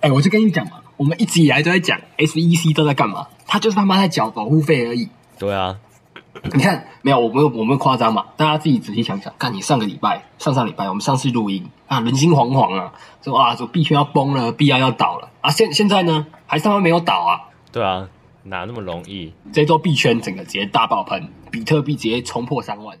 [0.00, 3.26] 哎，我就跟你讲嘛，我们一直以来都在讲 SEC 都在干嘛？
[3.46, 5.08] 他就是他妈在缴保护费而已。
[5.38, 5.78] 对啊，
[6.52, 7.18] 你看没有？
[7.20, 8.24] 我没有我没有夸张嘛？
[8.36, 12.92] 大家自己仔细想想，看你上个礼拜、上上礼拜，我们上次录音啊，人心惶惶啊，
[13.22, 17.50] 说啊，说币圈要崩了，币安要倒了啊，现现在呢，还是他妈没有倒啊？
[17.72, 18.08] 对啊，
[18.44, 19.32] 哪那么容易？
[19.52, 22.96] 这周币圈整个直接大爆棚，比特币直接冲破三万。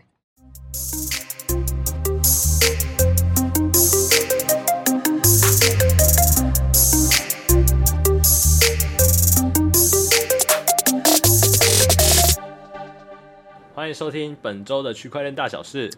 [13.80, 15.90] 欢迎收听本周的区块链大小事，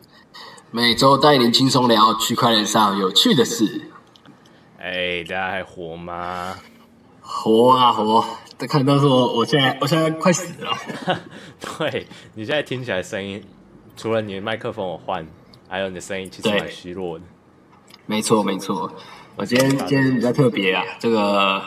[0.71, 3.91] 每周带您轻松聊区块链上有趣的事。
[4.79, 6.55] 哎，大家还活吗？
[7.21, 8.25] 活啊活！
[8.57, 10.71] 这看到说，我现在我现在快死了。
[11.59, 13.43] 对，你现在听起来声音，
[13.97, 15.27] 除了你的麦克风我换，
[15.69, 17.25] 还有你的声音其实蛮虚弱的。
[18.07, 18.93] 没错没错，
[19.35, 21.61] 我今天今天比较特别啊，这个。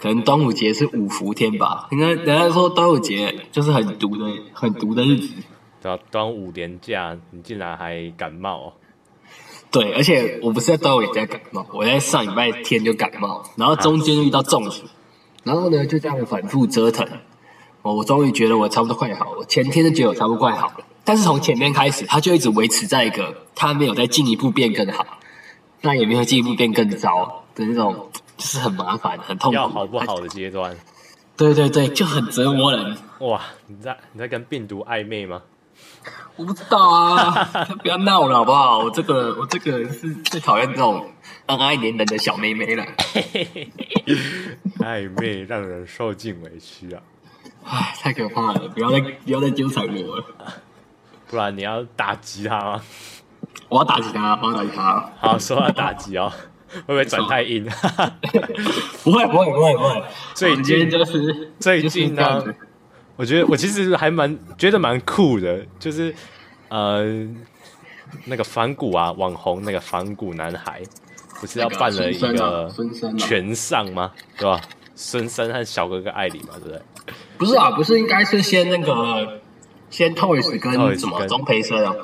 [0.00, 5.34] 可能端午节是五伏天吧，应该人家说端午节就是很毒的、很毒的日子。
[5.82, 8.72] 对啊，端午连假你竟然还感冒哦？
[9.70, 14.84] 对，而且我不是在端午节感冒，我在上礼拜天就感冒，然后中间遇到中暑，
[15.44, 17.06] 然后呢就这样反复折腾。
[17.82, 25.18] 哦，我终于觉得我差不多快好了，我前天就觉得我差不多快好了，但是从前面开始，它就一直维持在一个它没有再进一步变更好，
[25.82, 28.10] 那也没有进一步变更糟的那种。
[28.40, 30.74] 就是很麻烦， 很痛苦，要好不好的阶段。
[31.36, 32.96] 对对对，就很折磨人。
[33.18, 35.42] 哇，你在你在跟病毒暧昧吗？
[36.36, 37.44] 我不知道啊，
[37.82, 38.78] 不要闹了好不好？
[38.78, 41.06] 我这个我这个是最讨厌这种
[41.46, 42.84] 恩爱黏人的小妹妹了。
[44.78, 47.02] 暧昧让人受尽委屈啊！
[47.64, 48.68] 唉，太可怕了！
[48.68, 50.24] 不要再不要再纠缠我了，
[51.28, 52.82] 不然你要打击他吗？
[53.68, 55.10] 我要打击他，我要打击他。
[55.20, 56.32] 好，说要打击哦。
[56.72, 57.64] 会不会转太硬？
[59.02, 60.02] 不会不会不会不会。
[60.34, 62.44] 最近就是最近呢，
[63.16, 66.14] 我觉得我其实还蛮觉得蛮酷的，就是
[66.68, 67.04] 呃
[68.26, 70.80] 那个反骨啊网红那个反骨男孩，
[71.40, 72.70] 不是要办了一个
[73.18, 74.12] 全上吗？
[74.38, 74.60] 对吧？
[74.94, 76.80] 孙生和小哥哥艾里嘛，对不对？
[77.38, 79.40] 不是啊，不是应该是先那个
[79.88, 81.94] 先 Toys 跟什么钟培生啊？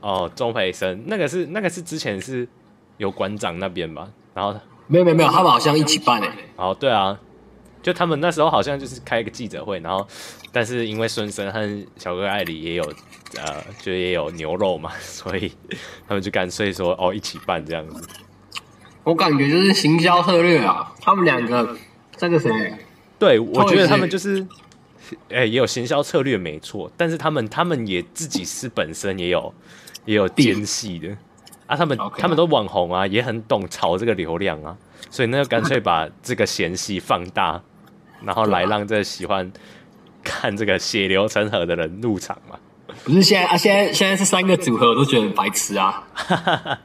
[0.00, 2.48] 哦，钟培生那个是那个是之前是。
[2.98, 6.28] 有馆长那边吧，然后没有没有没有，他们好像一起办诶。
[6.56, 7.18] 哦，对啊，
[7.82, 10.06] 就他们那时候好像就是开一个记者会，然后
[10.52, 12.84] 但是因为孙生和小哥艾里也有
[13.36, 15.52] 呃，就也有牛肉嘛， 所以
[16.08, 18.08] 他们就干脆说哦，一起办这样子。
[19.04, 21.76] 我感觉就是行销策略啊，他们两个
[22.16, 22.50] 这个谁？
[23.18, 24.40] 对，我觉得他们就是
[25.28, 29.54] 哎、欸，也有行销策略没错，但是他们他们也自己是本身也有
[30.04, 31.16] 也有奸细的。
[31.66, 32.18] 啊，他们 Okay.
[32.18, 34.76] 他们都网红啊，也很懂炒这个流量啊，
[35.10, 37.60] 所以那就干脆把这个嫌隙放大，
[38.22, 39.50] 然后来让这喜欢
[40.22, 42.56] 看这个血流成河的人入场嘛。
[43.04, 46.06] 不是现在啊，现在现在是三个组合，我都觉得很白痴啊。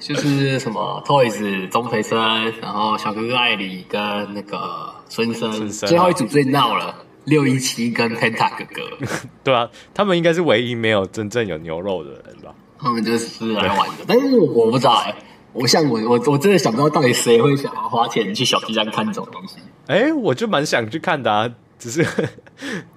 [0.00, 2.18] 就是什么 Toys 钟培生，
[2.60, 4.00] 然后小哥哥艾里跟
[4.34, 6.94] 那个孙生，生啊、最后一组最闹了，
[7.24, 9.06] 六一七跟 Penta 哥哥。
[9.44, 12.52] 对啊，他们应该是唯一没有真正有牛肉的人吧。
[12.84, 15.16] 他们就是来玩的，但是我不知道哎、欸，
[15.54, 19.56] 我像我我我真的想不到到底谁会想要花钱去小巨蛋看这种东西。
[19.86, 22.06] 哎、欸，我就蛮想去看的啊，只是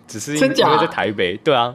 [0.06, 1.74] 只是因为在台北，对啊，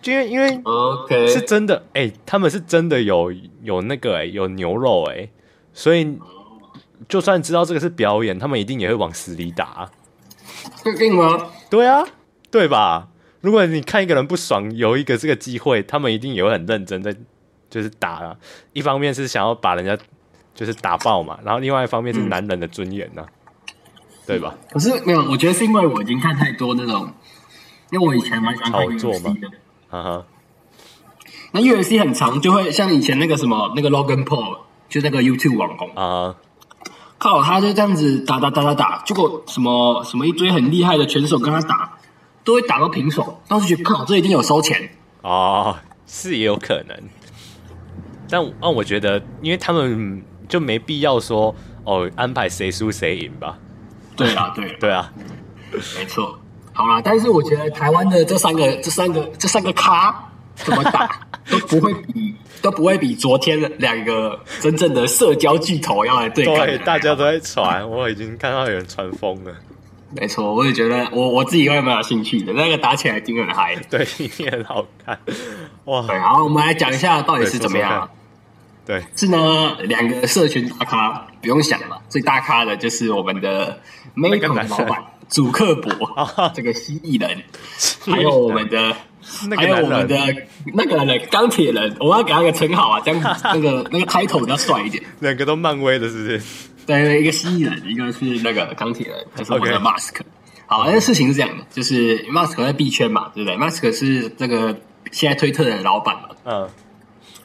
[0.00, 3.30] 就因为因为 OK 是真的哎、欸，他们是真的有
[3.62, 5.30] 有那个哎、欸、有牛肉哎、欸，
[5.74, 6.18] 所以
[7.06, 9.90] 就算知道这个是表演，他们一定也会往死里打。
[10.82, 11.50] 确定吗？
[11.68, 12.02] 对啊，
[12.50, 13.08] 对吧？
[13.40, 17.14] 如果你看一个人不爽，有一个这个机会，他们一定也会很认真在，
[17.70, 18.36] 就是打啊。
[18.74, 19.96] 一方面是想要把人家
[20.54, 23.74] 就是打爆嘛，然后另外一方面是男人的尊严呐、啊，嗯、
[24.26, 24.54] 对吧？
[24.70, 27.10] 可是没有，我觉得是因为我已经看太多那种，
[27.90, 29.48] 因为我以前蛮喜欢看 UFC 的，
[29.88, 30.26] 哈哈。
[31.52, 34.58] 那 UFC 很长，就会像以前那个什么那个 Logan Paul，
[34.88, 36.36] 就那个 YouTube 网红啊，
[37.16, 41.89] 靠，他就这样子打打打打打，结果什么什么一堆很厉害的拳手跟他打。
[42.50, 44.90] 都会打到平手，当时觉得靠，这一定有收钱
[45.22, 46.96] 哦，是也有可能。
[48.28, 51.54] 但让、啊、我觉得，因为他们就没必要说
[51.84, 53.56] 哦，安排谁输谁赢吧。
[54.16, 55.12] 对啊， 对对啊，
[55.96, 56.36] 没错。
[56.72, 61.08] 好啦，但是我觉得台湾的这三个、这三个、这三个咖怎么打
[61.48, 66.66] 都不会比都不会比昨天的两个真正的社交巨头要来对抗。
[66.66, 69.52] 对，大家都在传，我已经看到有人传疯了。
[70.12, 75.18] 没错，我也觉得我我自己会蛮有兴趣的，那个打起来一定很嗨， 对，一定很好看，
[75.84, 76.04] 哇！
[76.06, 78.10] 对，好，我们来讲一下到底是怎么样。
[78.84, 83.80] 对，是呢，两个社群大咖不用想了，最大咖的就是我们的
[84.16, 87.44] Meta 的老板祖克伯， 这个蜥蜴人，
[88.04, 88.96] 还有我们的，
[89.56, 90.16] 还有我们的
[90.74, 95.04] 那个人钢铁人，我要给他个称号啊，这样那个那个 title 比较帅一点。
[95.20, 96.42] 两个都漫威的，是不是？
[96.90, 100.20] 对，一个蜥蜴人，一个是那个钢铁人，就是我们的 Mask。
[100.66, 106.68] 好，那事情是这样的，就是 Mask 在币圈嘛，对不对？Mask 是这个现在推特的老板嘛，嗯。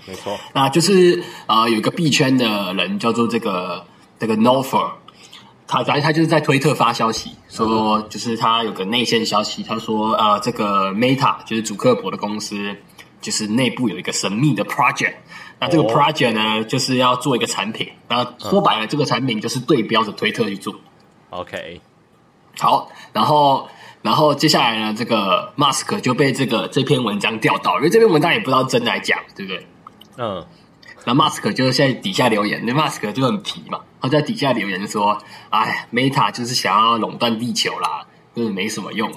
[0.08, 3.84] 没错，那就是啊、呃，有一个币圈的人叫做这个
[4.20, 4.92] 这个 Nofer，
[5.66, 12.56] 他反正他就是在推特发消息说，就是他有个内线消息，他说啊、呃，这个 Meta 就是主克伯的公司，
[13.20, 15.16] 就是内部有一个神秘的 project，
[15.60, 20.76] 那这个 project 呢，就是要做一个产品，那说白了，这个产品就是对标着推特去做。
[21.30, 21.82] OK，
[22.60, 23.68] 好，然后
[24.02, 29.68] 然后接下来呢，这个 Mask 就被这个这篇文章钓到，因为这篇文章也不知道真的还假，对不对？
[30.18, 30.46] 嗯，
[31.06, 35.18] 那 Mask 就是在底下留言，那 Mask 就很皮嘛，他在底下留言说
[35.50, 38.06] ：“哎，Meta 就是想要垄断地球啦，
[38.36, 39.12] 就是没什么用。”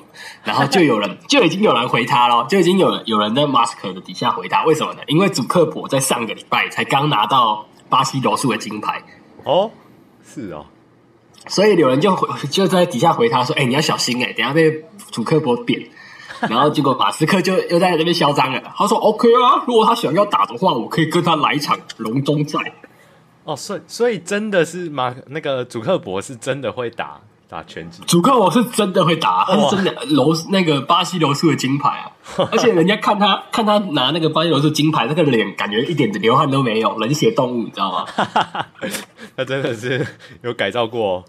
[0.44, 5.00] 然后就有人 就已经有人回他了，就已经有人有人在马斯克的底下回他，为什么呢？
[5.06, 9.02] 因为祖克伯在上个礼拜才刚拿到巴西柔术的金牌
[9.44, 9.70] 哦，
[10.24, 10.66] 是哦，
[11.46, 15.88] 所以有人就回就在底下回他说：“哎，你要小心哎，等下被祖克伯扁。
[16.48, 22.58] ”然后结果马斯克就又在那边嚣张了，他说：“OK 啊，如果他想要打的话，我可以跟他来一场龙中赛。”
[23.42, 32.12] 哦，所以所以真的是马那个祖克伯是真的会打打拳击，主克我是真的会打，他是真的柔那个巴西柔术的金牌啊！
[32.52, 38.06] 而且人家看他看他拿那个巴西柔术金牌，那个脸感觉一点的流汗都没有，冷血动物，你知道吗？
[39.34, 40.06] 他真的是
[40.42, 41.24] 有改造过，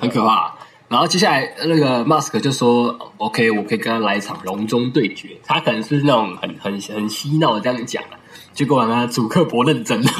[0.00, 0.52] 很可怕。
[0.88, 8.10] 然后接下来那个 Mask 就说：“OK，我可以跟他来一场隆中对决。”他可能是那种很很很嬉闹的这样讲了。
[8.52, 10.10] 结果呢，主克伯认真了，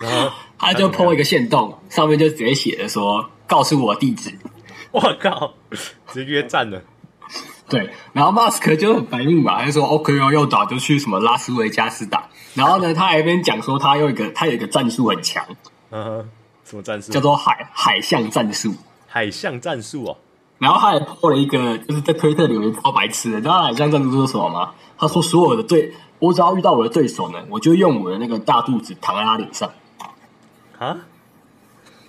[0.58, 4.32] 他就 po 一个线洞，上面就直接写着说：“告诉我地址。”
[4.94, 5.54] 我靠，
[6.08, 6.82] 直接约战了。
[7.68, 15.42] 对，然后 Mask 就很白目嘛，他就说：“OK 哦，要打就去什么拉斯维加斯打。”然后呢，他还一边讲说他有一个他有一个战术很强，
[15.90, 16.28] 嗯，
[16.64, 17.10] 什么战术？
[17.10, 18.74] 叫做海海象战术。
[19.06, 20.16] 海象战术哦，
[20.58, 23.36] 然后他还破了一个，就是在推特里面超白痴的。
[23.36, 24.72] 你知道海象战术是什么吗？
[24.98, 29.70] 他说：“所有的对，我只要遇到我的对手呢，我就用我的那个大肚子躺在他脸上。”
[30.78, 30.98] 啊？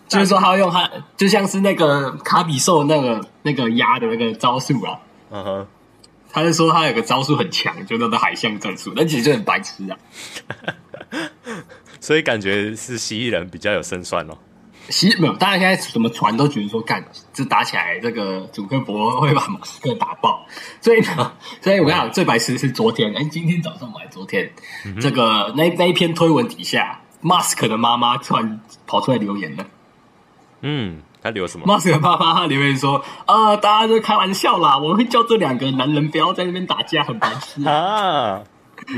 [0.08, 5.00] 就是说他会用他，就像是那个卡比兽那个那个压的那个招数啊。
[5.32, 5.68] 嗯哼，
[6.32, 9.98] 他就说他有个招数很强，就那个海象战术，但其实就很白痴啊。
[12.00, 14.38] 所以感觉是蜥蜴人比较有胜算哦。
[14.90, 20.46] 其实没有，大家现在什么船都觉得说，干这打起来，这个祖克伯会把马斯克打爆。
[20.82, 21.32] 所以呢，
[21.64, 24.52] 所以我跟你讲，最白痴是昨天，哎，今天早上还昨天，
[24.86, 29.66] 嗯、这个那那一篇推文底下，马斯克的妈妈突然跑出来留言了。
[30.64, 31.66] 嗯，他留什么？
[31.68, 38.42] 马斯克爸爸他留言说：“啊、呃，大家都开玩笑啦，我会叫这两个男人不要在那边打架，很白痴 啊。”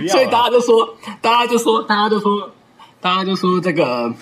[0.10, 2.52] 所以大家就说，大家就说，大家就说，
[3.02, 4.14] 大家就说这个。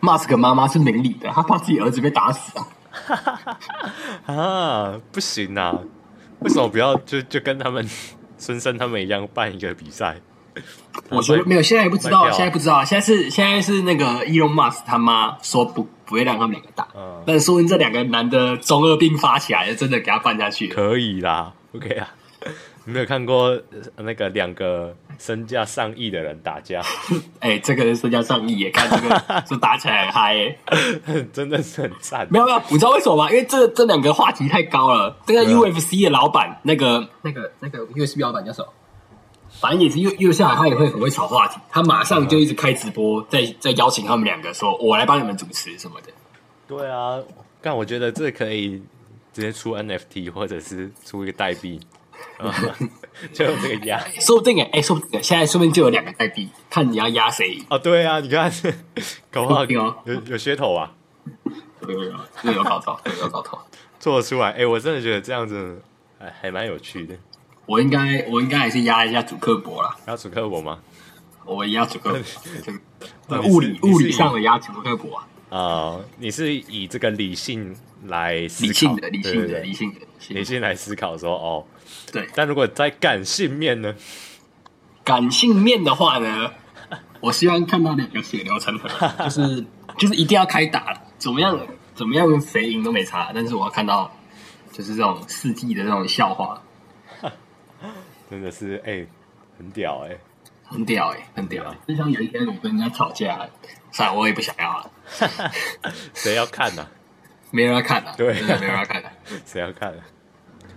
[0.00, 2.52] 马斯克妈妈是明理的，他怕自己儿子被打死
[4.26, 4.26] 啊！
[4.36, 5.78] 啊，不行啊！
[6.40, 7.88] 为什么不要就就跟他们
[8.36, 10.20] 孙生他们一样办一个比赛？
[11.08, 22.08] 我觉得没有，现在也不知道，现在不知道，现在是现在是那个伊隆马斯他妈说不不会让他们两个打，嗯，但说明这两个男的中二病发起来了，真的给他办下去可以啦，OK 啊。
[22.86, 23.58] 你没有看过
[23.96, 26.82] 那个两个身价上亿的人打架？
[27.40, 30.58] 哎、欸，这个人身价上亿，也看这个 就打起来很嗨、欸，
[31.32, 32.28] 真的是很赞。
[32.30, 33.30] 没有没有，你知道为什么吗？
[33.30, 35.16] 因为这这两个话题太高了。
[35.24, 38.68] 这个 UFC 的老板，那个那个那个 UFC 老板叫什么？
[39.60, 41.58] 反正也是又又下来，他也会很会炒话题。
[41.70, 46.08] 他马上就一直开直播，在在邀请他们两个说：“我来帮你们主持什么的。”
[46.66, 47.18] 对啊，
[47.60, 48.82] 但我觉得这可以
[49.32, 51.80] 直接出 NFT，或者是出一个代币。
[53.32, 57.78] 就这个压，说不定哎，哎，说不定现在说不定就有两个代币，看你要压谁哦。
[57.78, 58.50] 对啊，你看，
[59.30, 60.92] 搞不好有有噱头啊，
[61.82, 62.12] 有有
[62.44, 63.58] 有有搞头，有搞头，
[64.00, 64.50] 做得出来。
[64.52, 65.82] 哎，我真的觉得这样子
[66.18, 67.14] 还还蛮有趣的。
[67.66, 70.78] 我应该我应该还是压一下主克伯啦，压主克伯吗？
[71.44, 72.18] 我压主克
[73.28, 75.28] 伯， 物理物理上的压主克伯啊。
[75.50, 81.64] 啊，你是以这个理性来思考，理性的理性的理性的理性来思考说哦。
[82.10, 83.94] 对，但如果在感性面呢？
[85.04, 86.50] 感性面的话呢，
[87.20, 88.88] 我希望看到两个血流成河，
[89.24, 89.64] 就是
[89.98, 91.58] 就是一定要开打，怎么样
[91.94, 94.10] 怎么样谁赢都没差，但是我要看到
[94.72, 96.60] 就是这种世纪的这种笑话，
[98.34, 99.08] 真的是哎、欸，
[99.56, 100.20] 很屌哎、欸，
[100.64, 101.78] 很屌哎、欸，很屌、欸。
[101.86, 103.48] 就像有一天我跟人家吵架，
[103.92, 104.90] 算了，我也不想要了。
[106.14, 106.90] 谁要看呢、啊？
[107.52, 109.08] 没人要看的、啊，对，没人要看了。
[109.46, 110.02] 谁要看了？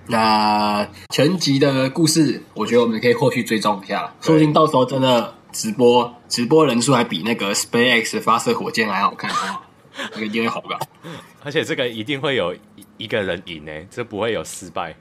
[0.06, 9.68] 那全集的故事，我觉得我们可以后续追踪一下，说不定到时候真的直播，直播人数还比那个 SpaceX 发射火箭还好看啊！
[10.14, 10.78] 那个一定会好吧？
[11.44, 12.56] 而且这个一定会有
[12.98, 14.96] 一个人赢诶，这不会有失败。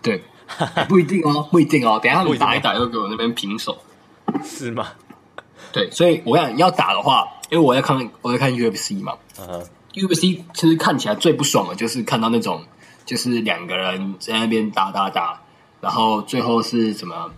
[0.00, 0.22] 对，
[0.88, 1.98] 不一定哦，不一定哦。
[2.02, 3.76] 等一下他们打一打，又给我那边平手，
[4.44, 4.88] 是吗？
[5.72, 12.64] 对，所以我想要打的话，因为我在看我在看 UFC 嘛，uh-huh.，UFC 其实看起来最不爽的就是看到那种。
[13.04, 15.40] 就是两个人在那边打打打，
[15.80, 17.30] 然后最后是什么？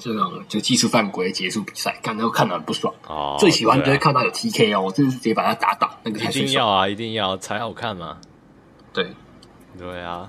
[0.00, 2.92] 这种就技术犯规结束比赛，看都看得很不爽。
[3.06, 8.16] 哦，最喜欢就是看到有 TK 哦，我真的是直接把他打倒，那个才一定要啊，一定要才好看嘛。
[8.92, 9.12] 对，
[9.78, 10.28] 对啊。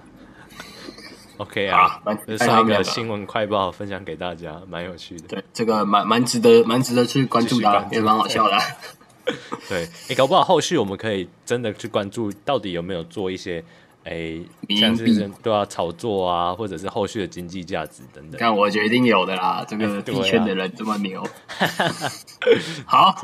[1.41, 5.27] OK 啊，这上一个新闻快报分享给大家，蛮有趣的。
[5.27, 8.57] 对，这个蛮蛮值得蛮值得去关注的，也蛮好笑的。
[9.67, 13.63] 对，你搞不好后续我们可以真的去关注，到底有没有做一些。
[14.03, 14.39] 哎，
[14.79, 18.39] 像是对啊炒作啊，或者是后续的经济价值等等。
[18.39, 21.23] 看，我决定有的啦，这个币圈的人这么牛。
[22.85, 23.15] 好，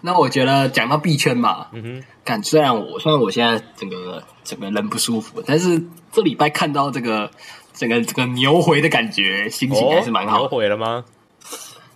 [0.00, 7.30] 那我觉得讲到币圈嘛，嗯哼，看虽然我虽然我现在整个整个人不舒服，但是这礼拜看到这个
[7.74, 10.38] 整个这个牛回的感觉，心情还是蛮好。
[10.38, 11.04] 牛回了吗？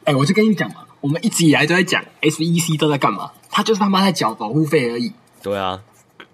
[0.04, 3.32] 哎，我就跟你讲嘛，我们一直以来都在讲 SEC 都在干嘛？
[3.50, 5.14] 他就是他妈在缴保护费而已。
[5.42, 5.80] 对啊。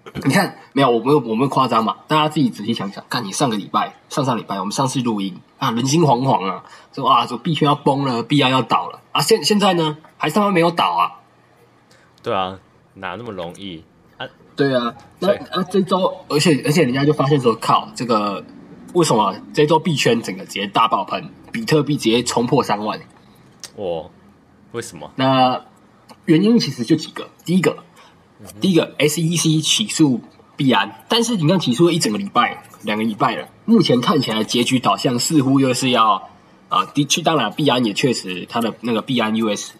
[0.23, 1.95] 你看，没有，我没有，我没有夸张嘛？
[2.07, 11.21] 大家自己仔细想想，看你上个礼拜、上上礼拜，我们上次录音啊，人心惶惶啊，说啊，说币圈要崩了，币安要倒了啊，现现在呢，还是他们没有倒啊？
[12.21, 12.59] 对啊，
[12.93, 13.83] 哪那么容易
[14.17, 14.27] 啊？
[14.55, 18.45] 对啊，那啊，这周，而且而且人家就发现说，靠，这个
[18.93, 22.99] 为什么这周币圈整个直接大爆棚，比特币直接冲破三万？
[23.75, 24.11] 哦，
[24.71, 25.11] 为什么？
[25.15, 25.65] 那
[26.25, 27.77] 原因其实就几个，第一个。
[28.61, 30.21] 第一个，SEC 起诉
[30.55, 36.29] 必安，但是你看起诉了一整个礼拜，两个礼拜了，目前看起来结局导向似乎又是要
[36.69, 39.71] 啊，的确，当然必安也确实它的那个必安 US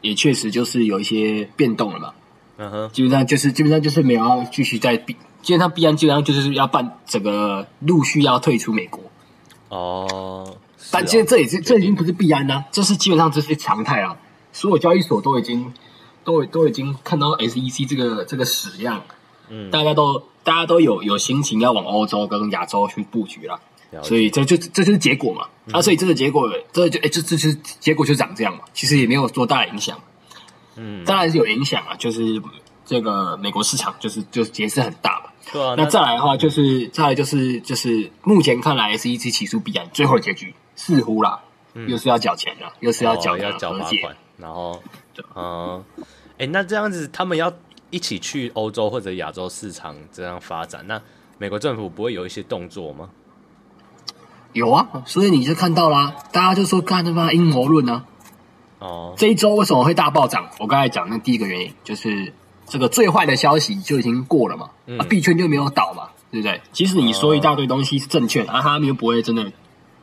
[0.00, 2.12] 也确实就是有一些变动了嘛，
[2.56, 9.02] 嗯哼，基本上就是基本上就是没有要继续在必，基本上必安基本上就是要办整个陆续要退出美国。
[9.68, 10.56] 哦，哦，
[10.90, 14.16] 但其实这也是这已经不是币安啦，这是基本上这是常态啊，
[14.52, 15.72] 所有交易所都已经。
[16.24, 19.02] 都都已经看到 SEC 这个这个矢样，
[19.48, 23.60] 嗯，大家都大家都有有心情要往欧洲跟亚洲去布局了，
[23.90, 30.00] 了所以这就这就是结果嘛，嗯、啊，所以这个结果这就哎这这是结果就长这样嘛，其实也没有多大的影响，
[30.76, 32.40] 嗯，当然是有影响啊，就是
[32.84, 41.40] 这个美国市场就是就是也是很大嘛，对啊，那再来的话就是、嗯、再来就是就是目前看来 SEC 起诉必然最后结局似乎啦，
[41.74, 44.82] 嗯、又是要缴钱了，又是要缴、哦、要缴罚款，然后。
[45.34, 47.52] 嗯，哎、欸，那这样子，他们要
[47.90, 51.00] 一起去欧洲或者亚洲市场这样发展，那
[51.38, 53.10] 美国政府不会有一些动作吗？
[54.52, 58.04] 有啊，所以你就看到啦，大家就说干他妈阴谋论呢。
[58.80, 60.48] 哦，这一周为什么会大暴涨？
[60.58, 62.32] 我刚才讲那第一个原因就是
[62.66, 66.60] 这个最坏的消息就已经过了嘛，嗯、啊，币圈就没有倒嘛，对不对？
[66.72, 69.52] 其实你说一大堆东西是正确的，哦、啊，他们又不会真的，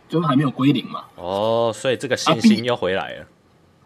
[0.08, 1.04] 就还没有归零嘛。
[1.16, 3.22] 哦，所以这个信心又回来了。
[3.22, 3.28] 啊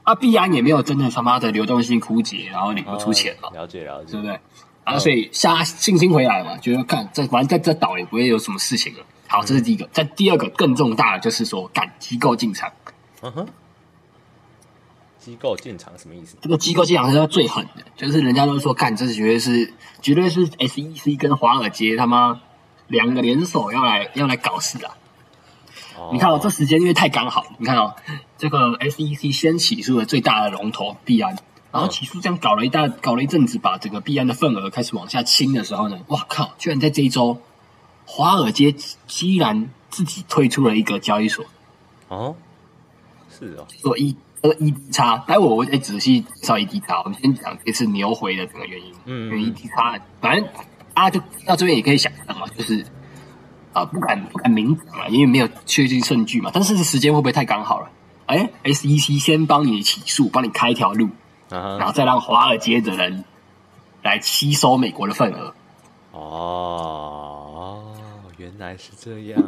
[0.03, 3.55] 啊，币安也没有真的他妈的流动性枯竭，然后你不出钱嘛、哦？
[3.55, 4.39] 了解了解，对不对？
[4.83, 9.05] 啊，所以下信心回来嘛，觉得看这反正在这倒也不会有什么事情了。
[9.27, 9.87] 好，这是第一个。
[9.93, 12.69] 在、嗯、第二个更重大的就是说，赶机构进场。
[13.21, 13.47] 嗯哼，
[15.17, 16.35] 机构进场什么意思？
[16.41, 22.41] 这个机构进场是要最狠的，就是人家都说干，这是绝对是绝对是 SEC 跟华尔街他妈
[22.87, 24.97] 两个联手要来要来搞事啊！
[26.11, 27.45] 你看哦，这时间因为太刚好。
[27.57, 27.95] 你看哦，
[28.37, 31.37] 这个 SEC 先起诉了最大的龙头币安，
[31.71, 36.51] 然后起诉这样搞了一大搞了一阵子，把整个币安的份额开始往下清的时候呢，哇靠！
[36.57, 37.39] 居然在这一周，
[38.05, 38.73] 华尔街
[39.07, 41.45] 居然自己推出了一个交易所
[42.07, 42.35] 哦，
[43.29, 48.93] 是哦，做一呃 EDX，待会我会再仔细介绍 E D 叉我们先讲这次牛回的整个原因。
[49.05, 50.47] 嗯，因为 E D 叉反正
[50.93, 52.85] 大家，就到这边也可以想象嘛，就是。
[53.73, 56.51] 啊，不敢不敢明讲啊，因为没有确定证据嘛。
[56.53, 57.89] 但是时间会不会太刚好了？
[58.25, 61.09] 哎，SEC 先帮你起诉，帮你开一条路
[61.49, 61.77] ，uh-huh.
[61.77, 63.25] 然后再让华尔街的人
[64.01, 65.53] 来吸收美国的份额。
[66.11, 67.83] 哦，
[68.37, 69.43] 原来是这样，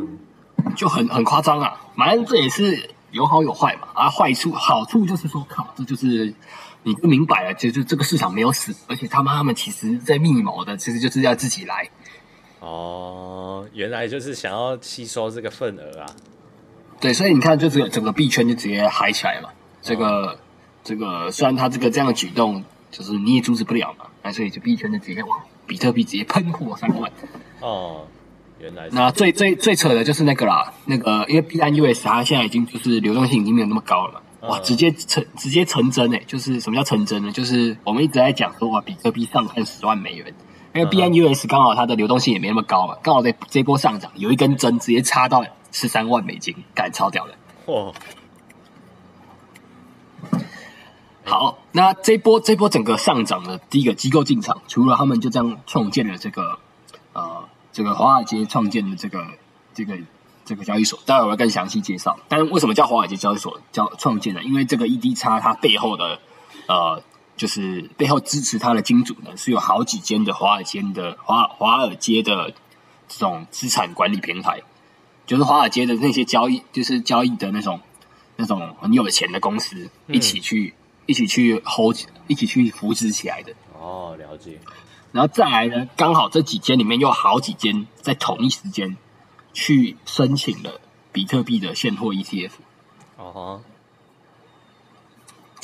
[0.76, 1.80] 就很很夸张啊。
[1.96, 3.88] 反正这也是有好有坏嘛。
[3.94, 6.34] 啊，坏处好处就是说，靠，这就是
[6.84, 11.90] 你就明白了，就就这个市场没有死，而且他妈他们其实在密谋的，其实就是要自己来。
[12.66, 16.06] 哦，原来就是想要吸收这个份额啊！
[17.00, 19.50] 对，所以你看，就这个整个币圈就直接嗨起来嘛。
[19.84, 20.38] 这个、哦、
[20.84, 24.06] 这个，虽然他这个这样的举动，就是你也阻止不了嘛。
[24.24, 27.12] 那所以就币圈就直接哇，比特币直接喷火三万。
[27.60, 28.08] 哦，
[28.60, 28.90] 原来。
[28.92, 34.48] 那最最最扯的就是那个啦，那个因为币安 US 它现在已经就是流动性已经没有那么高了嘛。
[34.50, 37.32] 哇，直接成直接成真诶，就是什么叫成真呢？
[37.32, 40.34] 就是我们一直在讲说哇，比特币上看十万美元。
[40.76, 47.34] 因为 BNUS 刚好它的流动性也没那么高嘛，刚好在这波上涨有一根针直接插到十三万美金，干超屌的。
[47.66, 47.94] 哦！
[51.24, 56.60] 好，那这波这波整个上涨的第一个机构进场，除了他们就这样创建了这个
[57.14, 59.26] 呃这个华尔街创建的这个
[59.74, 59.98] 这个
[60.44, 62.20] 这个交易所，待会我会更详细介绍。
[62.28, 64.44] 但是为什么叫华尔街交易所叫创建呢？
[64.44, 66.20] 因为这个 ED 叉它背后的
[66.68, 67.02] 呃。
[67.38, 72.54] 就是背后支持他的金主呢，是有好几间的华尔街的华华尔街的
[73.08, 74.62] 这种资产管理平台，
[75.26, 77.82] 就是华尔街的那些交易，就是交易的那种
[78.38, 83.54] 那种很有钱的公司一起去、嗯、一起去 hold 一起去扶持起来的。
[83.78, 84.60] 哦，了解。
[85.12, 88.98] 然后再来呢，刚好这几间里面又有好几间在同一时间
[89.54, 90.80] 去申请了
[91.12, 92.52] 比特币的现货 ETF。
[93.18, 93.62] 哦。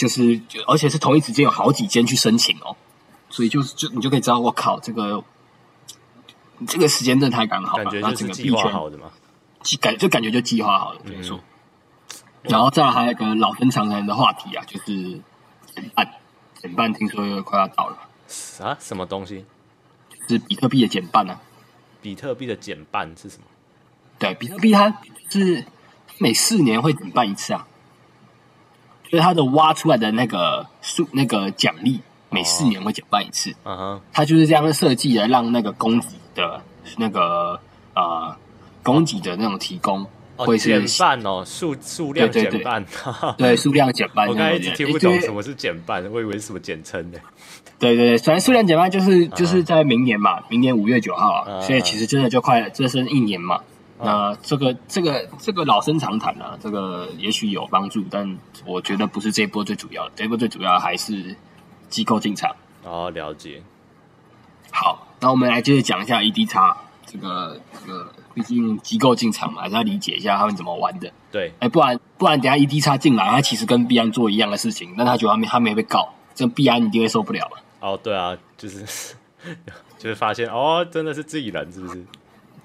[0.01, 2.75] 就是，而且是同一时间有好几间去申请哦，
[3.29, 5.23] 所以就是就你就可以知道，我靠，这个
[6.65, 9.11] 这个时间真的太刚好了，感觉就是计划好的嘛，
[9.79, 11.39] 感就感觉就计划好了，没错。
[12.41, 15.21] 然后再来还有一个老生常谈的话题啊，就是
[15.75, 16.11] 减半，
[16.59, 17.97] 减半听说又快要到了，
[18.63, 19.45] 啊，什么东西？
[20.27, 21.39] 是比特币的减半啊？
[22.01, 23.43] 比特币的减半是什么？
[24.17, 24.97] 对，比特币它
[25.29, 25.63] 是
[26.17, 27.67] 每四年会减半一次啊。
[29.11, 31.99] 所以它的挖出来的那个数那个奖励，
[32.29, 33.53] 每四年会减半一次。
[33.65, 36.61] 嗯哼，它就是这样的设计来让那个供给的
[36.97, 37.59] 那个
[37.93, 38.33] 呃
[38.81, 42.85] 供给的那种提供会是减半哦，数数量减半，
[43.37, 44.25] 对，数量减半。
[44.31, 47.19] 我刚才一直听不懂什么是减半，我以为是什么简称呢？
[47.77, 53.59] 对对对，反正数量减半就是就是在明年嘛，明年五月九号啊，所以其实真的就快了，这剩一年嘛。
[54.03, 61.35] 那这个这个这个老生常谈啊，这个也许有帮助，但我觉得不是这一波最主要的，这一波最主要的还是
[61.89, 62.55] 机构进场。
[62.83, 63.61] 哦，了解。
[64.71, 71.11] 好，那我们来接着讲一下 EDX 这个这个，毕竟机构进场嘛，还是要理解一下他们怎么玩的。
[71.31, 77.63] 对，哎，不然不然，等下 EDX 进来，他其实跟币安做一样的事情，但他觉得他没他没被告，这币安一定会受不了了。
[77.81, 79.15] 哦，对啊，就是
[79.99, 82.03] 就是发现哦，真的是自己人，是不是？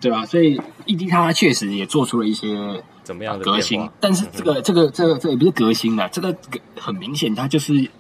[0.01, 0.27] 对吧？
[0.27, 6.37] 所以 ED 它确实也做出了一些怎么样的革新，但是这个这个这个这也不是革新了，这个
[6.79, 7.91] 很明显，它就是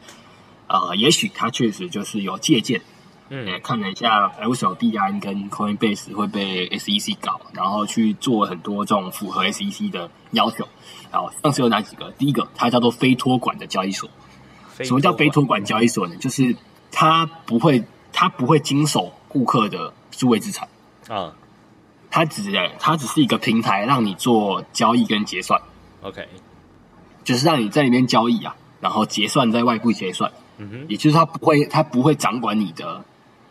[0.68, 2.80] 呃，也许它确实就是有借鉴。
[3.28, 10.68] 嗯，看了一下，为什么币安跟 Coinbase 会被 SEC 搞，然后去做很多这种符合 SEC 的要求。
[11.10, 12.12] 然后上次有哪几个？
[12.12, 14.08] 第一个，它叫做非托管的交易所。
[14.84, 16.14] 什么叫非托管交易所呢？
[16.16, 16.54] 就是
[16.92, 17.82] 它不会，
[18.12, 20.68] 它不会经手顾客的数位资产
[21.08, 21.34] 啊。
[22.10, 22.42] 它只
[22.78, 25.60] 它只是一个平台，让你做交易跟结算。
[26.02, 26.26] OK，
[27.24, 30.32] 就是让你在里面交易啊，然后结算在外部结算。
[30.58, 33.04] 嗯哼，也就是它不会，它不会掌管你的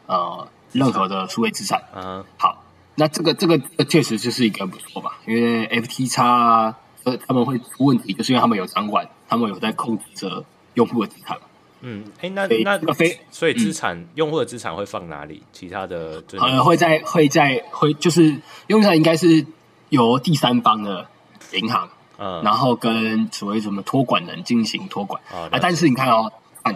[0.07, 1.83] 呃任何的数位资产。
[1.93, 2.25] 嗯、uh-huh.
[2.37, 2.63] 好，
[2.95, 5.19] 那这个这个确实就是一个不错吧？
[5.27, 11.37] 因为 FTX 呃他们会出问题，就是因为他们有掌管，他们有在控制着用户的资产。
[11.81, 15.43] 嗯，哎，那那个非所以资产、嗯、用户的资产会放哪里？
[15.51, 18.35] 其他的呃，会在会在会就是
[18.67, 19.45] 用上应该是
[19.89, 21.07] 由第三方的
[21.51, 25.49] 银行，嗯，然后跟所谓什么托管人进行托管啊。
[25.61, 26.31] 但是你看哦，
[26.63, 26.75] 看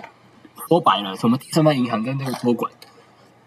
[0.67, 2.71] 说白了，什么第三方银行跟那个托管，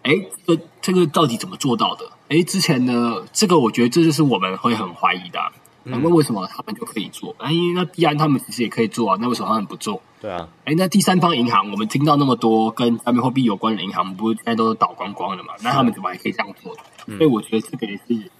[0.01, 0.11] 哎，
[0.45, 2.05] 这这个到底怎么做到的？
[2.29, 5.51] 哎，之前呢，这个我觉得这就是我们会很怀疑的、啊。
[5.83, 7.35] 那、嗯、为什么他们就可以做？
[7.39, 10.01] 哎，那币安他们其实也可以做啊，那为什么他们不做？
[10.21, 15.53] 对啊，哎，那第三方银行，我们听到那么多跟加密货币有关的银行，不是现在都是倒光光了嘛？
[15.61, 16.75] 那他们怎么还可以这样做？
[17.07, 18.31] 嗯、所以我觉得这个也是，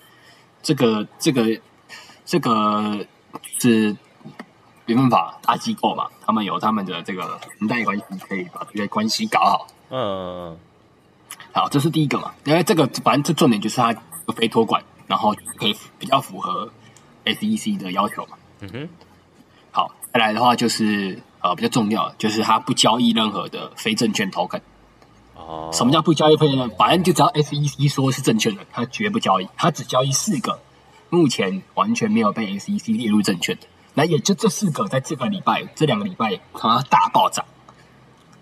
[0.62, 1.60] 这个这个
[2.26, 3.06] 这个
[3.60, 3.96] 是
[4.86, 9.68] 没办法大机构嘛，他们有他们的这个裙带关系，可以把这些关系搞好。
[9.90, 10.58] 嗯。
[11.56, 13.94] 好，这是第一个嘛，因为这个反正这重点就是它
[14.36, 16.68] 非托管，然后可以比较符合
[17.26, 18.38] SEC 的要求嘛。
[18.62, 18.90] 嗯哼。
[19.72, 21.22] 好，再来的话就是。
[21.44, 24.62] 呃，比较重要就是它不交易任何的非证券 token。
[25.36, 26.70] 哦，什么叫不交易非证券？
[26.78, 29.50] 反正就只要 SEC 说是证券的，它绝不交易。
[29.58, 30.62] 它只交易四个，
[31.10, 33.68] 目前完全没有被 SEC 列入证券的。
[33.94, 37.44] 那也就这四个，在这个礼拜、这两个礼拜，它大暴涨。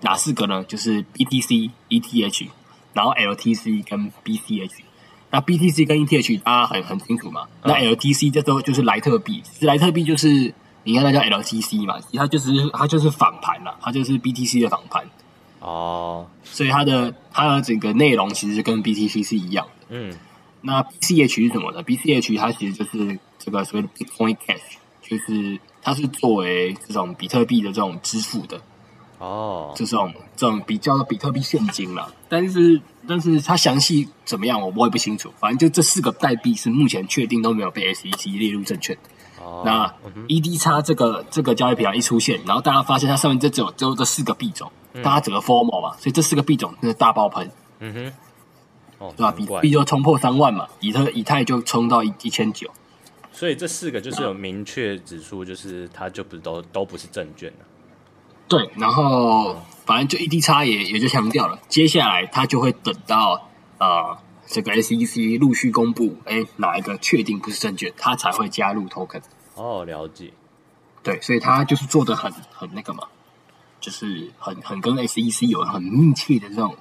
[0.01, 0.63] 哪四个呢？
[0.65, 2.49] 就是 BTC、ETH，
[2.93, 4.83] 然后 LTC 跟 BCH。
[5.31, 7.47] 那 BTC 跟 ETH 大家很很清楚嘛。
[7.63, 15.03] 那 LTC 这都就是莱特币，莱特币就是你看它叫 LTC 嘛，它就是它就是仿盘了，它就是 BTC 的仿盘。
[15.59, 19.85] 哦，所以它的它的整个内容其实跟 BTC 是一样的。
[19.89, 20.13] 嗯，
[20.61, 28.59] 那 BCH 是什么呢？BCH 它其实就是这个所谓的 Bitcoin Cash，就是它是作为这种比特币的这种支付的。
[29.19, 35.31] 哦，这种这种比较比特币现金啦，但是但是它详细怎么样我我也不清楚。
[35.39, 38.97] 反正就这四个代币是目前确定都没有被 SEC 列入证券。
[39.43, 39.93] 哦，那
[40.27, 44.71] EDX 这个这个交易平台一出现，然后大家发现它上面这只有只有这四个币种。
[45.01, 48.13] 大家整个 formal 嘛，所以这四个币种真的大爆喷，嗯哼，
[48.97, 49.31] 哦，对吧？
[49.31, 52.69] 比特币就冲破三万嘛，以特以太就冲到一一千九，
[53.31, 57.65] 所以这四个就是有明确指出，就是它就不是都都不是证券了。
[58.49, 59.55] 对，然后
[59.91, 69.21] 反正就 EDX 也也就强调了，接下来他就会等到呃这个 SEC 陆续公布，哎，哪一个确定不是证券，他才会加入 token。
[69.55, 70.31] 哦，了解。
[71.03, 73.03] 对，所以他就是做的很很那个嘛。
[73.81, 76.77] 就是很很跟 SEC 有很密切的这种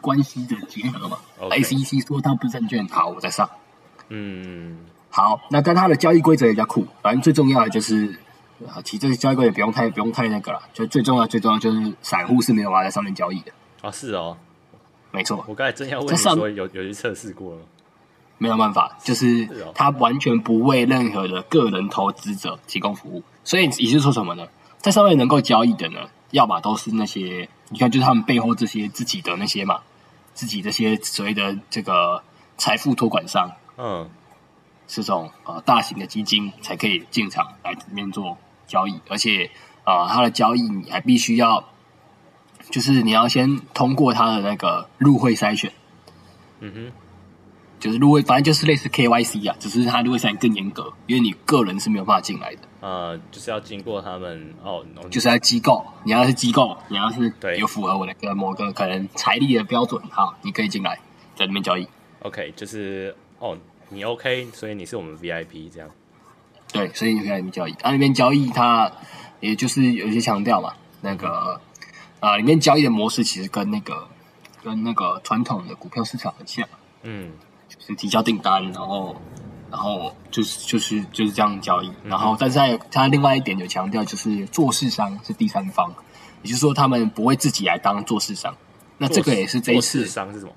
[0.00, 1.18] 关系的结合嘛。
[1.38, 3.50] SEC 说它不是证券，好，我再上。
[4.08, 4.78] 嗯，
[5.10, 6.86] 好，那但它的交易规则也比较酷。
[7.02, 8.18] 反正最重要的就是，
[8.84, 10.62] 其实这个交易规则也不用太不用太那个了。
[10.72, 13.52] 就最重要最重要就是散户是没有办法在上面交易的。
[13.82, 14.36] 啊，是哦，
[15.10, 15.44] 没错。
[15.48, 17.62] 我刚才正要问你说有有去测试过了，
[18.38, 23.22] 没有办法，就是他完全不为任何的个人投资者提供服务。
[23.44, 24.46] 所以也就是说什么呢？
[24.78, 29.80] 在上面能够交易的呢，要么都是那些，你看，就是他们背后这些自己的那些嘛，
[30.32, 32.22] 自己这些所谓的这个
[32.56, 34.08] 财富托管商，嗯，
[34.88, 38.38] 是这种呃大型的基金才可以进场来里面做
[38.70, 39.50] 交易，而且
[39.84, 41.68] 啊，它的交易你还必须要，
[42.70, 45.72] 就是你要先通过它的那个入会筛选，
[46.60, 46.92] 嗯哼。
[47.80, 52.60] 就是入会，反正就是类似 KYC 啊，只是它入会筛选更严格，因为你个人是没有办法进来的。
[52.82, 61.00] 呃，就是要经过他们哦，就是在机构，你要是机构，你要是有符合我的个某个可能财力的标准，哈，你可以进来
[61.34, 61.88] 在里面交易。
[62.18, 63.56] OK，就是哦，
[63.88, 65.88] 你 OK，所以你是我们 VIP 这样。
[66.72, 67.72] 对，所以你可以在里面交易。
[67.82, 68.90] 啊，里面交易它
[69.40, 71.60] 也就是有一些强调嘛，那个
[72.20, 74.08] 啊、呃，里面交易的模式其实跟那个
[74.62, 76.66] 跟那个传统的股票市场很像。
[77.02, 77.30] 嗯。
[77.68, 79.14] 就是提交订单，然后，
[79.70, 85.88] 然后就是就是就是这样交易，然后，但是他有他另外一点有强调，就是做市商是第三方，
[86.42, 88.52] 也就是说他们不会自己来当做市商。
[88.98, 89.98] 那这个也是这一次。
[89.98, 90.52] 做市商是什么？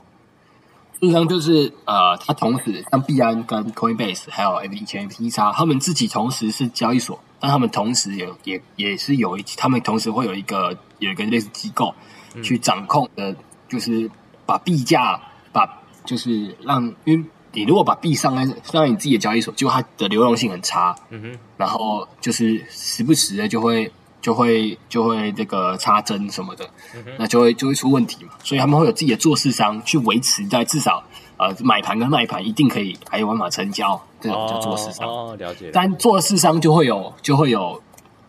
[1.03, 11.93] 做市商就是呃，它同时像币安跟 Coinbase 还有以前 FT 叉他们自己同时是交易所，但他们同时也也也是有一，他们同时会有一个有一个类似机构
[12.41, 13.35] 去掌控的，
[13.67, 14.09] 就是
[14.45, 15.19] 把币价
[15.51, 15.79] 把。
[16.05, 23.89] 就是让，因为你如果把币上在上在你自己的交易所，就它的流动性很差，嗯哼，然后就是时不时的就会
[24.23, 28.31] 就会就会这个插针什么的，嗯，那就会就会出问题嘛。
[28.41, 31.03] 所以他们会有自己的做市商去维持在至少
[31.35, 35.05] 呃买盘跟卖盘一定可以还有办法成交，这种叫做市商。
[35.09, 35.69] 哦，了解。
[35.73, 37.83] 但做市商就会有就会有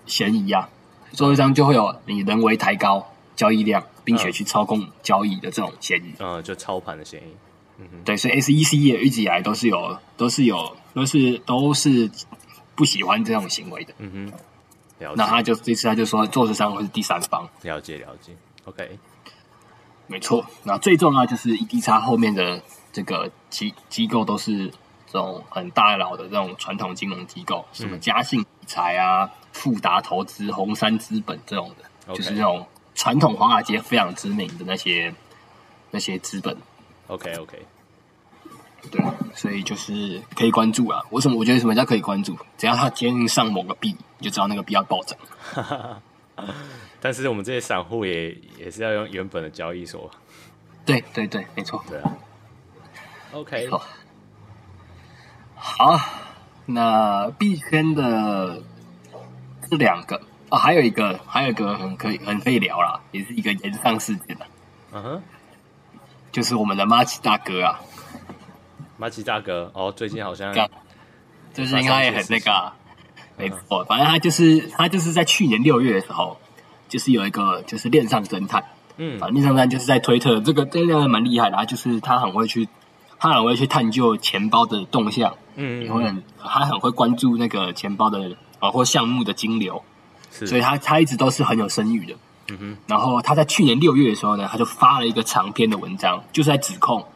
[0.05, 0.69] 嫌疑啊，
[1.13, 7.37] 做市商就会有你人为抬高交易量，并且去操控交易的这种嫌疑，嗯，就操盘的嫌疑。
[7.79, 12.11] 嗯、对，所以 SEC 也一直以来都是有，都是有，都是都是
[12.75, 13.95] 不喜欢这种行为的。
[13.99, 14.33] 嗯哼。
[15.17, 17.49] 那他就这次他就说，做市商会是第三方。
[17.63, 18.33] 了解了解
[18.65, 18.99] ，OK，
[20.07, 20.45] 没错。
[20.63, 24.69] 那最重要就是 EDX 后面的这个机机构都是
[25.07, 35.15] 这种很大佬的这种传统金融机构，嗯、什么嘉信理财啊、富达投资、红杉资本这种的.就是这种传统华尔街非常知名的那些
[35.91, 36.55] 那些资本。
[37.07, 37.67] OK OK，
[38.91, 41.03] 对，所以就是可以关注啊。
[41.11, 41.37] 为什么？
[41.39, 42.37] 我觉得什么叫可以关注？
[42.57, 45.19] 只要他今天上某个币，你就知道那个币要暴涨。
[47.01, 50.11] 但是我们这些散户也也是要用原本的交易所。
[50.85, 51.83] 对对对，没错。
[51.89, 52.13] 对啊。
[53.33, 53.83] OK，好，
[55.55, 56.01] 好，
[56.67, 58.63] 那币圈的
[59.71, 64.47] 这两个啊，还有一个，还有一个很可以很可以聊啦，也是一个延上事件的。
[64.93, 65.23] 嗯哼。
[66.33, 67.81] 就是我们的马奇大哥啊，
[69.05, 70.51] 马奇大哥哦，最近好像
[71.53, 72.75] 就是应该也很那个、啊，
[73.37, 76.39] 没错，反正他就是他就是在去年六月的时候，
[76.89, 78.65] 就是有一个就是恋上侦探，
[78.97, 82.67] 嗯，反正链上侦探就是在推特这个这个蛮厉害的，他就是他很会去，
[83.19, 89.85] 他很会去探究钱包的动向，嗯，然后很他很会关注那个钱包的啊或项目的金流，
[90.31, 92.15] 所以他他一直都是很有声誉的。
[92.49, 97.07] 嗯哼，然后他在去年六月的时候呢，他就发了一个长篇的文章，就是在指控，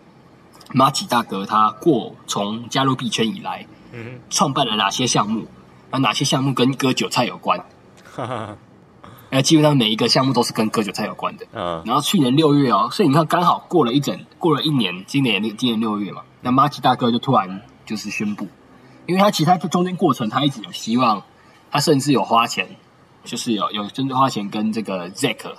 [0.73, 5.47] 马吉大哥他过从加入币圈以来，嗯，创办了哪些项目？
[5.91, 7.59] 那哪些项目跟割韭菜有关？
[8.15, 8.57] 哈哈，
[9.31, 11.47] 哎，基本上每一个项目都是跟割韭菜有关的。
[11.53, 18.47] 嗯，然后去年六月哦，所以你看刚好过了一整过了一年，今年今年六月嘛，那马吉大哥就突然就是宣布，
[19.07, 21.23] 因为他其实他这中间过程他一直有希望，
[21.71, 22.77] 他甚至有花钱，
[23.25, 25.53] 就是有有真正花钱跟这个 Zack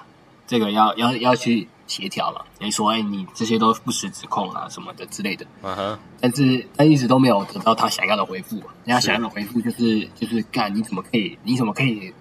[0.45, 1.67] 这个要要要去。
[1.89, 5.45] 协调了，你说，哎，你这些都不实指控啊，什么的之类的。
[5.63, 5.99] 嗯哼。
[6.21, 8.57] 但是他一直都没有得到他想要的回复。
[8.85, 12.13] 人家想要的回复就是就是干，你怎么可以，你怎么可以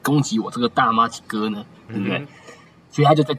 [0.00, 1.66] 攻击我这个大妈几哥呢？
[1.88, 2.18] 对不对？
[2.18, 2.28] 嗯、
[2.90, 3.36] 所以他就在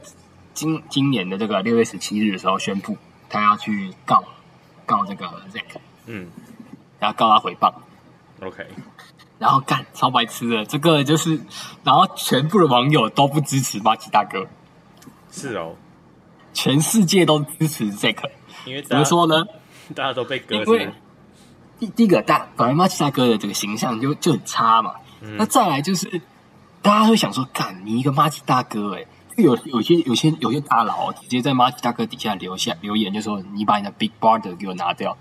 [0.52, 2.96] 今今年的这个六月十七日的时候宣布，
[3.30, 4.22] 他要去告
[4.84, 5.80] 告这个 Zack。
[6.04, 6.28] 嗯。
[7.00, 7.72] 然后告他诽谤。
[8.42, 8.66] OK。
[9.38, 11.40] 然后干超白痴的，这个就是，
[11.84, 14.44] 然后全部的网友都不支持马吉大哥。
[15.30, 15.74] 是哦，
[16.52, 18.30] 全世界都支持 Zack，
[18.64, 19.44] 因为怎么说呢？
[19.94, 20.56] 大家都被割。
[20.56, 20.90] 因为
[21.78, 24.94] 第第一个大，本来马吉大哥的这个形象就就很差嘛。
[25.20, 26.20] 嗯、那再来就是，
[26.82, 35.16] 大家会想说，干你一个马吉大哥、欸，哎，有有些有些有些大佬直接在马吉大哥底下留下留言，就说你把你的 Big Brother 给我拿掉。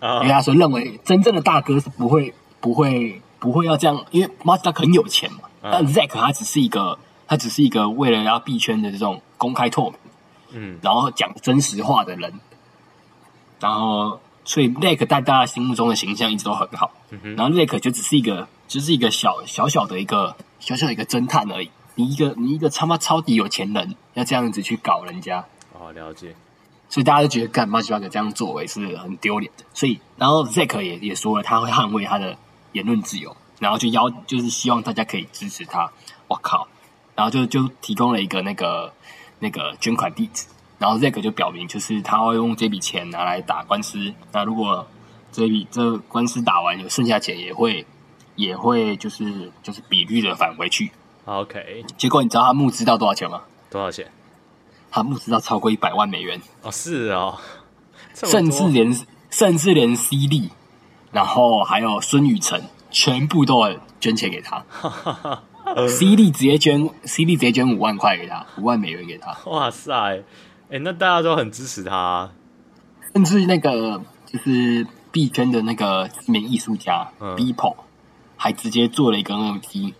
[0.00, 5.40] 啊、因为他说认为真正的大哥是不会不会不会要这样，因为马吉大哥很有钱嘛。
[5.62, 6.98] 嗯、但 Zack 他只是一个。
[7.26, 9.98] 他只是一个为了要币圈的这种公开透明，
[10.52, 12.32] 嗯，然后讲真实话的人，
[13.60, 21.70] 然后所以 Zack 在大家心目中的形象一直都很好，嗯、哼然后 Zack 就只是一个，就是一个小小小的一个小小的一个侦探而已。
[21.98, 26.34] 你一个你一个他妈超级有钱人，要这样子去搞人家，哦，了解。
[26.88, 29.64] 所以大家都觉得干马吉巴克这样作为是很丢脸的。
[29.74, 32.36] 所以，然后 Zack 也也说了，他会捍卫他的
[32.72, 35.90] 言论自由，然后就邀就是希望大家可以支持他。
[36.28, 36.68] 我靠！
[37.16, 38.92] 然后就就提供了一个那个
[39.40, 40.46] 那个捐款地址，
[40.78, 44.12] 然后这个就表明就是他会用这笔钱拿来打官司。
[44.32, 44.86] 那如果
[45.32, 47.84] 这笔这官司打完有剩下钱，也会
[48.36, 50.92] 也会就是就是比率的返回去。
[51.24, 51.84] OK。
[51.96, 53.42] 结果你知道他募资到多少钱吗？
[53.70, 54.10] 多少钱？
[54.90, 56.40] 他募资到超过一百万美元。
[56.62, 57.38] 哦，是哦，
[58.14, 58.94] 甚至连
[59.30, 60.50] 甚至连 C 利，
[61.12, 64.64] 然后还有孙宇晨，全部都有捐钱给他。
[65.88, 69.36] C 利直接捐，C 利直接捐五万块给他，五万美元给他。
[69.50, 70.22] 哇塞，哎、
[70.70, 72.32] 欸，那大家都很支持他，啊，
[73.12, 77.84] 甚至那个就是币圈的那个知名艺术家 Beeple、嗯、
[78.36, 79.94] 还直接做了一个 NFT，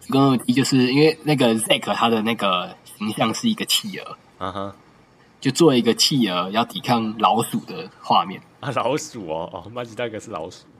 [0.00, 4.72] 这个 NFT 就是因为那个 Zack 他的那个形象是一个企鹅，嗯哼，
[5.40, 10.79] 就做了一个企鹅要抵抗老鼠的画面啊，老鼠哦，哦，麦吉大哥是老鼠，对。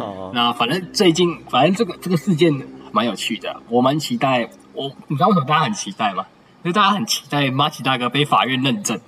[0.00, 2.52] 哦， 那反正最近，反正这个这个事件
[2.92, 4.50] 蛮有趣的，我蛮期待。
[4.72, 6.26] 我你知道为什么大家很期待吗？
[6.62, 9.00] 因为大家很期待马奇大哥被法院认证。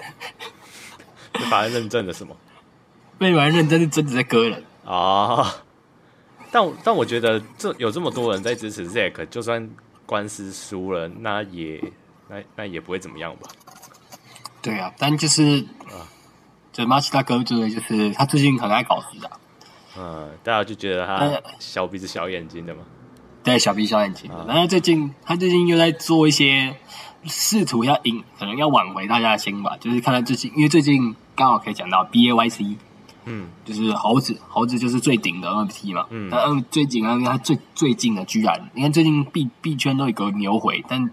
[1.32, 2.36] 被法院认证的什么？
[3.18, 5.46] 被法院认证是真的在割人啊、哦！
[6.50, 9.70] 但但我觉得这有这么多人在支持 Zack，就算
[10.04, 11.82] 官司输了，那也
[12.28, 13.48] 那那也不会怎么样吧？
[14.60, 16.02] 对啊，但就是啊，
[16.72, 19.30] 这马奇大哥这个就是他最近很爱搞事的。
[19.98, 22.82] 嗯，大家就觉得他小鼻子小眼睛的嘛，
[23.44, 24.30] 对，小鼻小眼睛。
[24.48, 26.74] 然后最近他最近又在做一些
[27.24, 29.76] 试图要赢，可能要挽回大家的心吧。
[29.78, 32.76] 就是看到最近，因为最近刚好可以讲到 B A Y C，
[33.26, 36.06] 嗯，就是猴子，猴子就是最顶的 N F T 嘛。
[36.08, 41.10] 嗯，嗯，最近啊，他最最近的居然，你看最近币币圈都有个牛回，但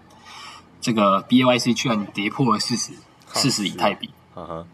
[0.80, 2.92] 这个 B A Y C 居然跌破了四十
[3.26, 4.08] 四十以太币。
[4.36, 4.66] 嗯哼。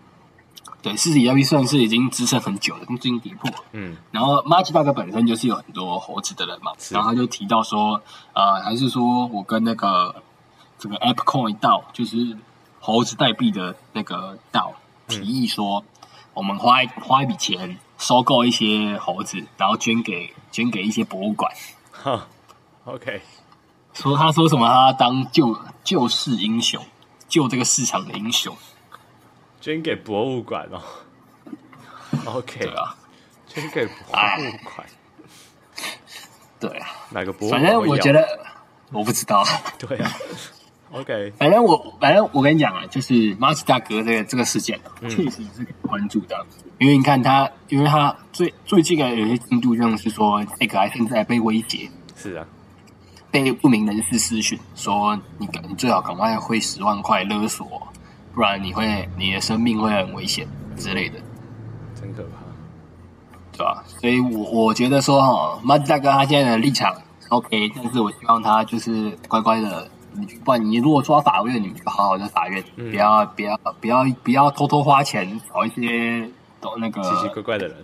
[0.87, 3.51] 对，四十以太币算是已经支撑很久了，跟最近跌破。
[3.73, 8.01] 嗯，然后马吉大哥本身就是有很多猴子的人嘛，然后他就提到说，
[8.35, 10.15] 呃，还是说我跟那个
[10.79, 12.39] 这个 App Coin 道，就是
[12.79, 14.75] 猴子代币的那个道，
[15.09, 21.53] 提议说，嗯、我们花一花一笔钱收购一些猴子，然后捐给捐给一些博物馆。
[21.91, 22.29] 哈
[22.85, 23.23] ，OK，
[23.93, 26.81] 说他说什么，他当救救世英雄，
[27.29, 28.57] 救这个市场的英雄。
[29.67, 30.81] 捐给博物馆哦，
[32.39, 32.95] OK，对啊，
[33.49, 34.87] 捐给博物馆，
[36.61, 37.61] 对啊，哪个博物馆？
[37.61, 38.25] 反正我觉得
[38.93, 39.45] 我不知道，
[39.77, 40.13] 对啊
[40.93, 52.47] ，OK，反正我反正我跟你讲啊，就是马吉大哥这个这个事件，确实是关注的，嗯、因为你看他，因为他最最近的有些进度，就是说这个还现在被威胁，是啊，
[53.33, 57.83] 被不明人士私讯说你你最好赶快汇十万块勒索。
[58.37, 60.47] 不然你会，你的生命会很危险
[60.77, 61.19] 之类的，
[61.99, 63.83] 真可怕，对吧？
[63.87, 66.95] 所以我我觉得说哈，马吉大哥他现在的立场
[67.31, 76.29] OK，但是我希望他就是乖乖的你不然你如果抓法院，你就好好在法院，嗯、不要不要不要不要偷偷花钱找一些
[76.61, 77.77] 都那个奇奇怪怪的人，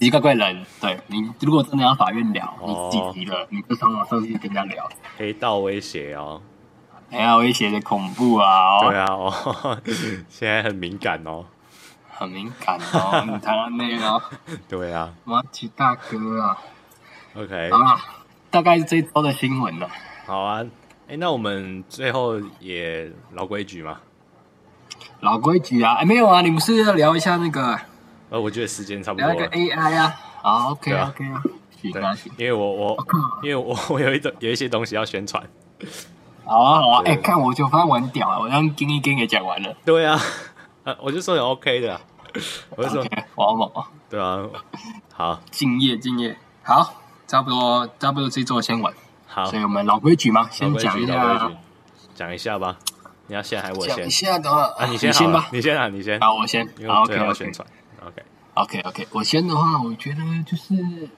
[0.00, 0.66] 奇奇怪怪的人。
[0.80, 4.88] 对，你如果真的要法院聊，哦、你自己急了，你就上网上去跟人家聊。
[5.16, 6.42] 黑道威胁哦，
[7.14, 8.80] 黑道威胁的恐怖啊！
[8.80, 9.80] 对啊，哦，
[10.28, 11.44] 现在很敏感哦，
[12.10, 14.22] 很敏感哦，你谈到那个，
[14.68, 16.58] 对啊，马奇大哥啊
[17.36, 18.00] ，OK，好啦，
[18.50, 19.88] 大概是这一周的新闻了。
[20.26, 20.64] 好啊。
[21.06, 24.00] 哎，那我们最后也老规矩吗？
[25.20, 25.96] 老规矩啊！
[25.96, 27.78] 哎，没有啊，你们是要聊一下那个？
[28.30, 29.30] 呃，我觉得时间差不多。
[29.30, 30.14] 聊一个 AI 啊。
[30.40, 31.42] 好，OK 啊，OK 啊。
[31.82, 31.92] 对，
[32.38, 33.06] 因为我我
[33.42, 35.42] 因为我 我有一有一些东西要宣传。
[36.44, 37.02] 好啊好啊！
[37.04, 38.38] 哎，看我就发现我很屌啊！
[38.40, 39.74] 我刚跟一跟给讲完了。
[39.84, 40.18] 对啊，
[40.84, 42.00] 呃， 我就说你 OK 的。
[42.76, 43.04] 我就说
[43.36, 43.86] 我好猛啊！
[44.10, 44.42] 对啊，
[45.12, 46.36] 好，敬业敬业。
[46.62, 46.94] 好，
[47.26, 48.92] 差不多差不多这周先完。
[49.26, 51.50] 好，所以我们老规矩嘛，先讲一下，
[52.14, 52.76] 讲一下吧。
[53.26, 53.96] 你要先还是我先？
[53.96, 56.20] 讲一下的话，啊，你先先吧，你先啊，你先。
[56.20, 56.66] 好，我先。
[56.86, 57.66] 好，OK，宣传。
[58.04, 59.08] OK，OK，OK。
[59.12, 60.74] 我先的话，我觉得就是，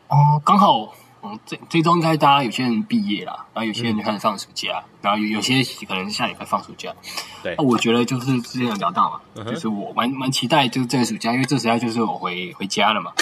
[0.09, 0.93] 哦，刚好，
[1.27, 6.95] 嗯，这这周应该大家有些人毕业了，然后有些人就开始放暑假，然后有有些可能下礼拜放暑假。
[7.43, 7.55] 对。
[7.59, 13.13] 那我觉得就是之前有聊到嘛，就是我蛮蛮期待就是这个暑假，因为这暑假就是我回回家了嘛。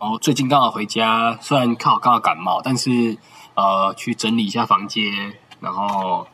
[0.00, 3.16] 然后最近刚好回家，虽然刚好刚好感冒，但是。
[3.54, 5.04] 呃，去整理一下房间，
[5.60, 6.26] 然后，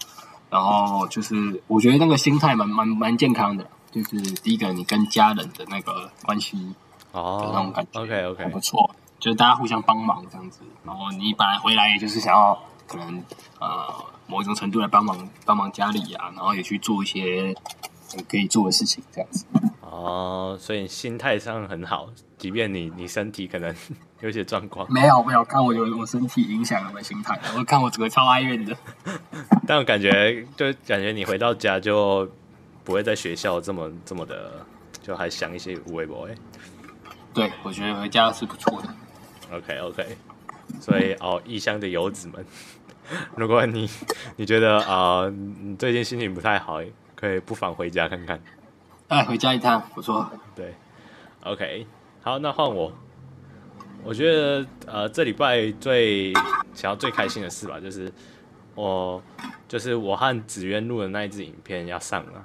[0.50, 6.72] 然后就是我觉得那个心态蛮蛮蛮健康的，就是第一个你跟家人的那个关系
[7.10, 10.60] 哦，那种感觉，OK OK，不错，就是大家互相帮忙这样子。
[10.84, 13.22] 然后你本来回来也就是想要可能
[13.60, 13.94] 呃
[14.26, 17.54] 某一种程度来帮忙帮忙家里啊，然后也去做一些
[18.28, 19.44] 可以做的事情这样子。
[19.80, 23.74] 哦，所以心态上很好，即便你你身体可能
[24.20, 24.86] 有些状况。
[24.92, 28.76] 没有没有，看我有我身体影响了我的心态，我看我整个超哀怨的。
[29.66, 32.30] 但我感觉就感觉你回到家就
[32.84, 34.64] 不会在学校这么这么的，
[35.02, 36.28] 就还想一些微博。
[37.34, 38.88] 对，我觉得回家是不错的。
[39.52, 40.16] OK OK，
[40.80, 42.44] 所以哦，异乡的游子们，
[43.36, 43.88] 如果你
[44.36, 46.80] 你觉得啊、呃，你最近心情不太好，
[47.14, 48.40] 可以不妨回家看看。
[49.08, 50.30] 哎，回家一趟不错。
[50.54, 50.74] 对
[51.44, 51.86] ，OK，
[52.22, 52.92] 好，那换我。
[54.04, 56.32] 我觉得呃，这礼拜最
[56.72, 58.12] 想要最开心的事吧，就是
[58.74, 59.20] 我
[59.66, 62.44] 就是我和紫渊录的那一支影片要上了。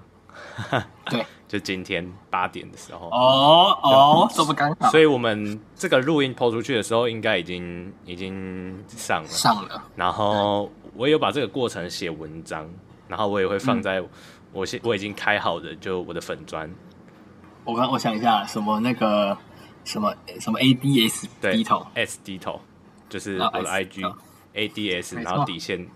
[1.05, 3.07] 对，就今天八点的时候。
[3.09, 4.89] 哦哦，这么刚好。
[4.89, 9.29] 所以我们这个录音抛出去的时候，应该已经已经上了。
[9.29, 9.83] 上了。
[9.95, 12.69] 然后我也有把这个过程写文章，
[13.07, 13.99] 然后我也会放在。
[13.99, 14.09] 嗯
[14.53, 16.69] 我现我已经开好的，就我的粉砖。
[17.63, 19.35] 我刚我想一下，什么那个
[19.83, 22.61] 什么什么 A D S 低头 S 低头，
[23.09, 24.03] 就是我的 I G
[24.53, 25.87] A D S，然后底线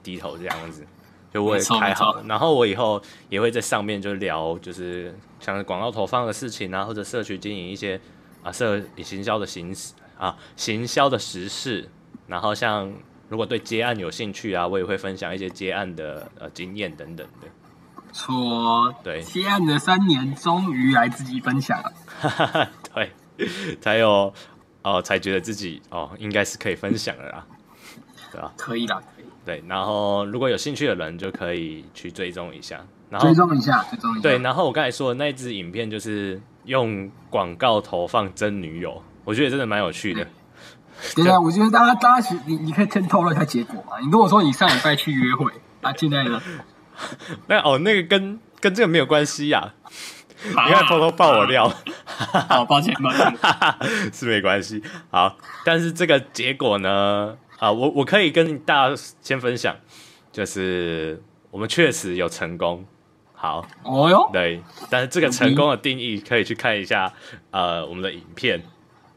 [0.00, 0.86] 低头这样子，
[1.34, 2.24] 就我也开好了。
[2.28, 8.00] 然后我以后也会在上面就聊，就是像广告投放的事情啊，或者社区经营一些
[8.42, 11.90] 啊社行销的形式啊行销的时事。
[12.28, 12.90] 然后像
[13.28, 17.48] 如果对接案有兴趣啊，我也会分享一些接案的呃经验等等的。
[18.12, 23.10] 错，对，接案的三年终于来自己分享了， 对，
[23.80, 24.08] 才有
[24.82, 27.44] 哦、呃，才觉得自己哦，应该是可以分享的啦，
[28.34, 28.52] 对吧？
[28.56, 29.24] 可以啦，可以。
[29.44, 34.20] 对，然后如果有兴趣的人就可以去追踪一下，然后追踪一下，追踪一下。
[34.22, 40.26] 对，然后我刚才说的那支影片就是用广告投放真女友，我觉得真的蛮有趣的。
[41.14, 43.98] 对啊，我觉得大家大家你你可以先透露一下结果嘛？
[44.00, 46.40] 你跟我说你上礼拜去约会啊，现在呢？
[47.48, 49.74] 那哦，那个跟跟这个没有关系呀、啊。
[50.46, 51.72] 你看偷偷爆我料，
[52.48, 53.34] 好抱歉，抱歉，
[54.12, 54.82] 是没关系。
[55.10, 57.36] 好，但是这个结果呢？
[57.58, 59.76] 啊，我我可以跟大家先分享，
[60.32, 62.84] 就是我们确实有成功。
[63.34, 67.12] 好，哦哟，对，但是这个成功的定义可以去看一下，
[67.50, 68.62] 呃，我们的影片。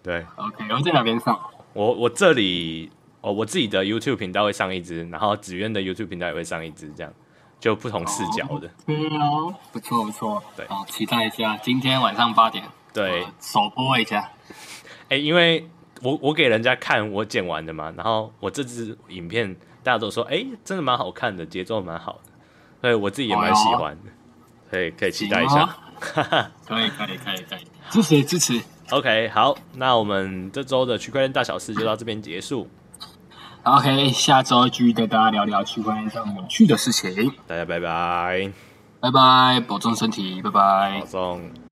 [0.04, 1.40] 对，OK，然后在哪边上？
[1.74, 7.14] 我我这里，哦，我自己的 YouTube 频道会上一支，然后紫渊的 YouTube 频道也会上一支，这样。
[7.60, 14.30] 就不同视角的，对哦，不错不错，对，好，期待一下今天晚上八点，对，首播一下。
[15.10, 15.68] 哎，因为
[16.02, 22.32] 我我给人家看我剪完的嘛，然后我这支影片大家都说，哎，真的蛮好看的，节奏蛮好的，
[22.82, 24.12] 所以我自己也蛮喜欢的，
[24.70, 25.66] 可以可以期待一下，
[26.00, 28.62] 哈哈，可以可以可以可以，支持支持。
[28.92, 32.70] OK，好，那我们这周的区块链大小事就到这边结束。
[33.64, 37.34] OK，下周继续跟大家聊聊区块链上有趣的事情。
[37.46, 38.50] 大家拜拜，
[39.02, 41.67] 拜拜，保重身体，拜拜，保重。